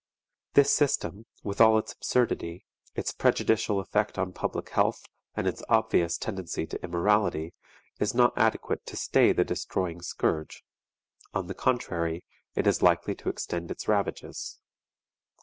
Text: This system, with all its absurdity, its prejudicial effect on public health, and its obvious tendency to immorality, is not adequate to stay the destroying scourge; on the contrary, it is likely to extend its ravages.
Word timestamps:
This 0.55 0.75
system, 0.75 1.27
with 1.43 1.61
all 1.61 1.77
its 1.77 1.93
absurdity, 1.93 2.65
its 2.95 3.13
prejudicial 3.13 3.79
effect 3.79 4.17
on 4.17 4.33
public 4.33 4.69
health, 4.69 5.05
and 5.35 5.45
its 5.45 5.61
obvious 5.69 6.17
tendency 6.17 6.65
to 6.65 6.83
immorality, 6.83 7.53
is 7.99 8.15
not 8.15 8.33
adequate 8.35 8.83
to 8.87 8.95
stay 8.97 9.31
the 9.31 9.45
destroying 9.45 10.01
scourge; 10.01 10.63
on 11.35 11.45
the 11.45 11.53
contrary, 11.53 12.23
it 12.55 12.65
is 12.65 12.81
likely 12.81 13.13
to 13.13 13.29
extend 13.29 13.69
its 13.69 13.87
ravages. 13.87 14.57